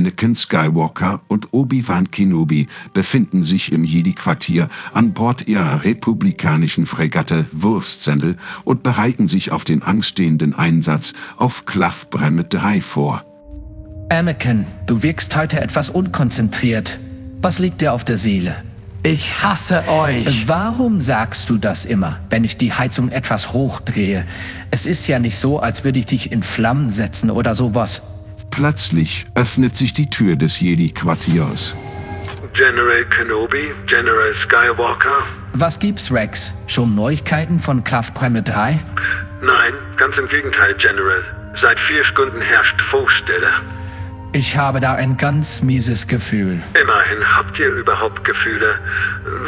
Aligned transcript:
Anakin 0.00 0.34
Skywalker 0.34 1.20
und 1.28 1.52
Obi-Wan 1.52 2.10
Kenobi 2.10 2.68
befinden 2.94 3.42
sich 3.42 3.70
im 3.70 3.84
Jedi-Quartier 3.84 4.70
an 4.94 5.12
Bord 5.12 5.46
ihrer 5.46 5.84
republikanischen 5.84 6.86
Fregatte 6.86 7.44
Wurfsendel 7.52 8.38
und 8.64 8.82
bereiten 8.82 9.28
sich 9.28 9.52
auf 9.52 9.64
den 9.64 9.82
anstehenden 9.82 10.54
Einsatz 10.54 11.12
auf 11.36 11.66
Clough 11.66 12.06
Bremme 12.08 12.44
3 12.44 12.80
vor. 12.80 13.22
Anakin, 14.08 14.64
du 14.86 15.02
wirkst 15.02 15.36
heute 15.36 15.60
etwas 15.60 15.90
unkonzentriert. 15.90 16.98
Was 17.42 17.58
liegt 17.58 17.82
dir 17.82 17.92
auf 17.92 18.02
der 18.02 18.16
Seele? 18.16 18.56
Ich 19.02 19.42
hasse 19.42 19.86
euch. 19.86 20.48
Warum 20.48 21.02
sagst 21.02 21.50
du 21.50 21.58
das 21.58 21.84
immer, 21.84 22.20
wenn 22.30 22.44
ich 22.44 22.56
die 22.56 22.72
Heizung 22.72 23.10
etwas 23.10 23.52
hochdrehe? 23.52 24.24
Es 24.70 24.86
ist 24.86 25.06
ja 25.08 25.18
nicht 25.18 25.36
so, 25.36 25.58
als 25.60 25.84
würde 25.84 25.98
ich 25.98 26.06
dich 26.06 26.32
in 26.32 26.42
Flammen 26.42 26.90
setzen 26.90 27.30
oder 27.30 27.54
sowas. 27.54 28.00
Plötzlich 28.50 29.26
öffnet 29.34 29.76
sich 29.76 29.94
die 29.94 30.10
Tür 30.10 30.36
des 30.36 30.60
Jedi-Quartiers. 30.60 31.74
General 32.52 33.04
Kenobi, 33.04 33.72
General 33.86 34.34
Skywalker. 34.34 35.22
Was 35.52 35.78
gibt's, 35.78 36.12
Rex? 36.12 36.52
Schon 36.66 36.94
Neuigkeiten 36.94 37.60
von 37.60 37.82
Primer 37.82 38.42
3? 38.42 38.78
Nein, 39.42 39.72
ganz 39.96 40.18
im 40.18 40.28
Gegenteil, 40.28 40.74
General. 40.74 41.24
Seit 41.54 41.78
vier 41.80 42.04
Stunden 42.04 42.40
herrscht 42.40 42.80
Funkstille. 42.82 43.50
Ich 44.32 44.56
habe 44.56 44.80
da 44.80 44.94
ein 44.94 45.16
ganz 45.16 45.62
mieses 45.62 46.06
Gefühl. 46.06 46.60
Immerhin 46.80 47.36
habt 47.36 47.58
ihr 47.58 47.68
überhaupt 47.68 48.24
Gefühle. 48.24 48.78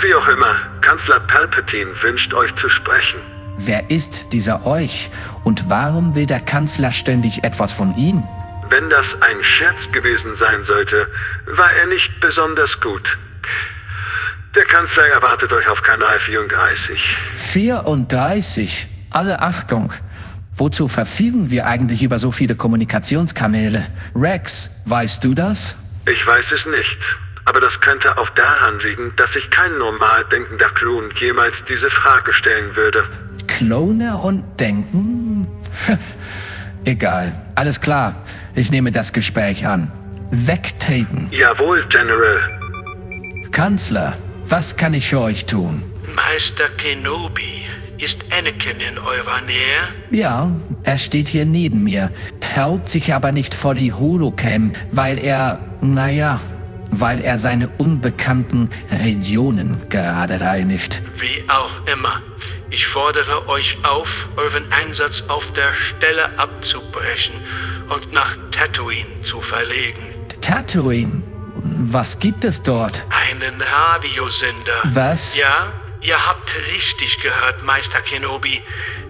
Wie 0.00 0.14
auch 0.14 0.28
immer, 0.28 0.56
Kanzler 0.80 1.20
Palpatine 1.20 1.90
wünscht 2.02 2.32
euch 2.32 2.54
zu 2.56 2.68
sprechen. 2.68 3.20
Wer 3.58 3.90
ist 3.90 4.32
dieser 4.32 4.66
euch? 4.66 5.10
Und 5.44 5.68
warum 5.68 6.14
will 6.14 6.26
der 6.26 6.40
Kanzler 6.40 6.92
ständig 6.92 7.44
etwas 7.44 7.72
von 7.72 7.94
ihm? 7.96 8.22
Wenn 8.70 8.88
das 8.88 9.06
ein 9.20 9.42
Scherz 9.42 9.90
gewesen 9.90 10.36
sein 10.36 10.62
sollte, 10.62 11.08
war 11.46 11.72
er 11.72 11.86
nicht 11.86 12.20
besonders 12.20 12.80
gut. 12.80 13.18
Der 14.54 14.64
Kanzler 14.64 15.08
erwartet 15.08 15.52
euch 15.52 15.68
auf 15.68 15.82
Kanal 15.82 16.20
34. 16.20 17.16
34? 17.34 18.86
Alle 19.10 19.40
Achtung! 19.40 19.92
Wozu 20.54 20.88
verfügen 20.88 21.50
wir 21.50 21.66
eigentlich 21.66 22.02
über 22.02 22.18
so 22.18 22.30
viele 22.30 22.54
Kommunikationskanäle? 22.54 23.86
Rex, 24.14 24.82
weißt 24.86 25.24
du 25.24 25.34
das? 25.34 25.76
Ich 26.06 26.24
weiß 26.24 26.52
es 26.52 26.66
nicht. 26.66 26.98
Aber 27.46 27.60
das 27.60 27.80
könnte 27.80 28.18
auch 28.18 28.30
daran 28.30 28.78
liegen, 28.80 29.12
dass 29.16 29.32
sich 29.32 29.50
kein 29.50 29.78
normal 29.78 30.24
denkender 30.30 30.68
Klon 30.68 31.10
jemals 31.16 31.64
diese 31.64 31.90
Frage 31.90 32.32
stellen 32.32 32.76
würde. 32.76 33.04
Klone 33.48 34.16
und 34.16 34.60
Denken? 34.60 35.48
Egal. 36.84 37.32
Alles 37.54 37.80
klar. 37.80 38.14
Ich 38.54 38.70
nehme 38.70 38.90
das 38.90 39.12
Gespräch 39.12 39.66
an. 39.66 39.92
Wegtapen. 40.30 41.28
Jawohl, 41.30 41.84
General. 41.88 42.40
Kanzler, 43.52 44.16
was 44.46 44.76
kann 44.76 44.94
ich 44.94 45.08
für 45.08 45.20
euch 45.20 45.46
tun? 45.46 45.82
Meister 46.14 46.68
Kenobi, 46.76 47.64
ist 47.98 48.24
Anakin 48.30 48.80
in 48.80 48.98
eurer 48.98 49.40
Nähe? 49.42 49.88
Ja, 50.10 50.50
er 50.82 50.98
steht 50.98 51.28
hier 51.28 51.44
neben 51.44 51.84
mir, 51.84 52.10
traut 52.40 52.88
sich 52.88 53.14
aber 53.14 53.32
nicht 53.32 53.54
vor 53.54 53.74
die 53.74 53.92
Holocam, 53.92 54.72
weil 54.90 55.18
er, 55.18 55.60
naja, 55.80 56.40
weil 56.90 57.20
er 57.20 57.38
seine 57.38 57.68
unbekannten 57.78 58.70
Regionen 59.02 59.76
gerade 59.88 60.40
reinigt. 60.40 61.02
Wie 61.18 61.44
auch 61.48 61.86
immer. 61.86 62.20
Ich 62.70 62.86
fordere 62.86 63.48
euch 63.48 63.78
auf, 63.82 64.08
euren 64.36 64.72
Einsatz 64.72 65.24
auf 65.28 65.44
der 65.52 65.72
Stelle 65.74 66.38
abzubrechen 66.38 67.34
und 67.90 68.12
nach 68.12 68.36
Tatooine 68.50 69.20
zu 69.22 69.40
verlegen. 69.40 70.02
Tatooine? 70.40 71.22
Was 71.62 72.18
gibt 72.18 72.44
es 72.44 72.62
dort? 72.62 73.04
Einen 73.10 73.60
Radiosender. 73.60 74.80
Was? 74.84 75.36
Ja, 75.36 75.72
ihr 76.00 76.26
habt 76.26 76.50
richtig 76.72 77.20
gehört, 77.20 77.62
Meister 77.64 78.00
Kenobi. 78.00 78.62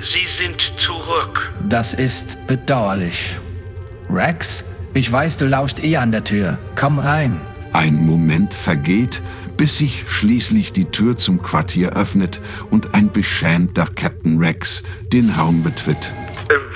Sie 0.00 0.26
sind 0.26 0.60
zurück. 0.76 1.52
Das 1.68 1.94
ist 1.94 2.46
bedauerlich. 2.46 3.36
Rex, 4.10 4.64
ich 4.92 5.10
weiß, 5.10 5.38
du 5.38 5.46
lauscht 5.46 5.80
eh 5.80 5.96
an 5.96 6.12
der 6.12 6.24
Tür. 6.24 6.58
Komm 6.74 6.98
rein. 6.98 7.40
Ein 7.72 8.04
Moment 8.04 8.54
vergeht, 8.54 9.22
bis 9.56 9.78
sich 9.78 10.04
schließlich 10.08 10.72
die 10.72 10.84
Tür 10.84 11.16
zum 11.16 11.42
Quartier 11.42 11.90
öffnet 11.90 12.40
und 12.70 12.94
ein 12.94 13.10
beschämter 13.10 13.86
Captain 13.94 14.38
Rex 14.38 14.82
den 15.12 15.30
Raum 15.30 15.62
betritt. 15.62 16.12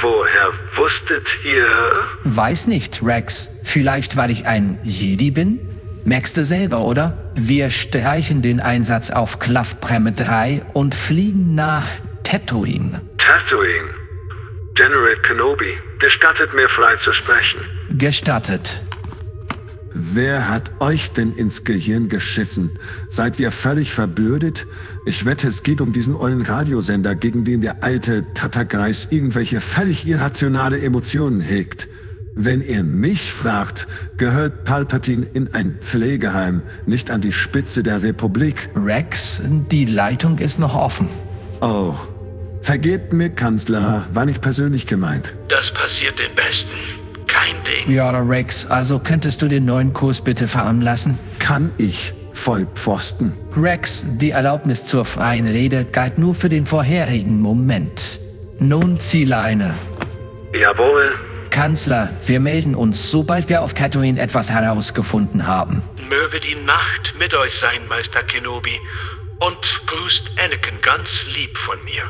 Woher 0.00 0.52
wusstet 0.74 1.26
ihr? 1.44 1.66
Weiß 2.24 2.66
nicht, 2.66 3.00
Rex. 3.04 3.48
Vielleicht, 3.64 4.16
weil 4.16 4.30
ich 4.30 4.46
ein 4.46 4.78
Jedi 4.84 5.30
bin? 5.30 5.60
Merkst 6.04 6.36
du 6.36 6.44
selber, 6.44 6.80
oder? 6.80 7.18
Wir 7.34 7.70
streichen 7.70 8.40
den 8.40 8.60
Einsatz 8.60 9.10
auf 9.10 9.40
Klaffpremme 9.40 10.12
3 10.12 10.62
und 10.72 10.94
fliegen 10.94 11.54
nach 11.56 11.84
Tatooine. 12.22 13.00
Tatooine. 13.18 13.88
General 14.74 15.16
Kenobi, 15.22 15.76
gestattet 15.98 16.54
mir 16.54 16.68
frei 16.68 16.94
zu 16.96 17.12
sprechen. 17.12 17.60
Gestattet. 17.90 18.82
Wer 19.98 20.50
hat 20.50 20.72
euch 20.80 21.12
denn 21.12 21.32
ins 21.32 21.64
Gehirn 21.64 22.10
geschissen? 22.10 22.70
Seid 23.08 23.40
ihr 23.40 23.50
völlig 23.50 23.94
verblödet? 23.94 24.66
Ich 25.06 25.24
wette, 25.24 25.48
es 25.48 25.62
geht 25.62 25.80
um 25.80 25.94
diesen 25.94 26.14
ollen 26.14 26.42
Radiosender, 26.42 27.14
gegen 27.14 27.44
den 27.44 27.62
der 27.62 27.82
alte 27.82 28.26
Tattergreis 28.34 29.08
irgendwelche 29.08 29.62
völlig 29.62 30.06
irrationale 30.06 30.80
Emotionen 30.80 31.40
hegt. 31.40 31.88
Wenn 32.34 32.60
ihr 32.60 32.84
mich 32.84 33.32
fragt, 33.32 33.86
gehört 34.18 34.64
Palpatine 34.64 35.24
in 35.32 35.54
ein 35.54 35.78
Pflegeheim, 35.80 36.60
nicht 36.84 37.10
an 37.10 37.22
die 37.22 37.32
Spitze 37.32 37.82
der 37.82 38.02
Republik. 38.02 38.68
Rex, 38.76 39.40
die 39.70 39.86
Leitung 39.86 40.36
ist 40.40 40.58
noch 40.58 40.74
offen. 40.74 41.08
Oh, 41.62 41.94
vergebt 42.60 43.14
mir, 43.14 43.30
Kanzler, 43.30 44.04
war 44.12 44.26
nicht 44.26 44.42
persönlich 44.42 44.86
gemeint. 44.86 45.32
Das 45.48 45.72
passiert 45.72 46.18
den 46.18 46.34
Besten. 46.34 46.95
Kein 47.36 47.56
Ding. 47.64 47.94
Ja, 47.94 48.10
Rex, 48.10 48.66
also 48.66 48.98
könntest 48.98 49.42
du 49.42 49.48
den 49.48 49.66
neuen 49.66 49.92
Kurs 49.92 50.22
bitte 50.22 50.48
veranlassen? 50.48 51.18
Kann 51.38 51.70
ich, 51.76 52.14
Vollpfosten. 52.32 53.34
Rex, 53.56 54.06
die 54.18 54.30
Erlaubnis 54.30 54.84
zur 54.84 55.04
freien 55.04 55.46
Rede 55.46 55.84
galt 55.84 56.18
nur 56.18 56.34
für 56.34 56.48
den 56.48 56.64
vorherigen 56.64 57.40
Moment. 57.40 58.20
Nun 58.58 58.98
Zielleine. 58.98 59.74
Jawohl. 60.58 61.14
Kanzler, 61.50 62.10
wir 62.26 62.40
melden 62.40 62.74
uns, 62.74 63.10
sobald 63.10 63.48
wir 63.48 63.62
auf 63.62 63.74
Tatooine 63.74 64.20
etwas 64.20 64.50
herausgefunden 64.50 65.46
haben. 65.46 65.82
Möge 66.08 66.40
die 66.40 66.54
Nacht 66.54 67.14
mit 67.18 67.34
euch 67.34 67.58
sein, 67.58 67.80
Meister 67.88 68.22
Kenobi. 68.22 68.78
Und 69.40 69.82
grüßt 69.86 70.32
Anakin 70.42 70.80
ganz 70.80 71.24
lieb 71.34 71.56
von 71.58 71.76
mir. 71.84 72.02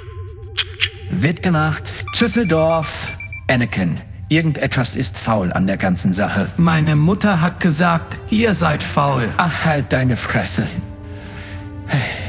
Wird 1.11 1.43
gemacht. 1.43 1.93
Tschüsseldorf. 2.13 3.09
Anakin, 3.49 4.01
irgendetwas 4.29 4.97
ist 4.97 5.19
faul 5.19 5.53
an 5.53 5.67
der 5.67 5.77
ganzen 5.77 6.13
Sache. 6.13 6.49
Meine 6.57 6.97
Mutter 6.97 7.41
hat 7.41 7.61
gesagt, 7.61 8.17
ihr 8.31 8.55
seid 8.55 8.83
faul. 8.83 9.29
Ach, 9.37 9.65
halt 9.65 9.93
deine 9.93 10.17
Fresse. 10.17 10.67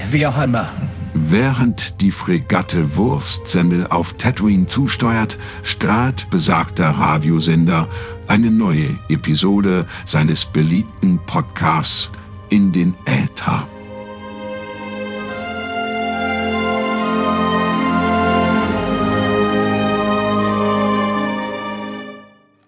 Wie 0.10 0.26
auch 0.26 0.42
immer. 0.42 0.70
Während 1.14 2.02
die 2.02 2.12
Fregatte 2.12 2.96
Wurfstsemmel 2.96 3.88
auf 3.88 4.14
Tatooine 4.14 4.68
zusteuert, 4.68 5.38
strahlt 5.64 6.30
besagter 6.30 6.90
Radiosender 6.92 7.88
eine 8.28 8.52
neue 8.52 9.00
Episode 9.10 9.86
seines 10.06 10.46
beliebten 10.46 11.20
Podcasts 11.26 12.10
in 12.50 12.72
den 12.72 12.94
Äther. 13.06 13.68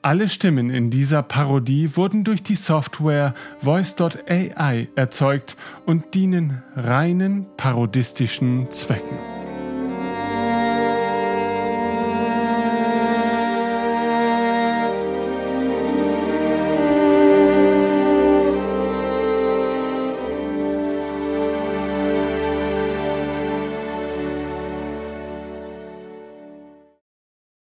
Alle 0.10 0.28
Stimmen 0.28 0.72
in 0.72 0.90
dieser 0.90 1.22
Parodie 1.22 1.96
wurden 1.96 2.24
durch 2.24 2.42
die 2.42 2.56
Software 2.56 3.36
Voice.ai 3.62 4.90
erzeugt 4.96 5.56
und 5.86 6.16
dienen 6.16 6.64
reinen 6.76 7.46
parodistischen 7.58 8.72
Zwecken. 8.72 9.29